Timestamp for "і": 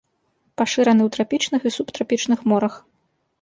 1.67-1.73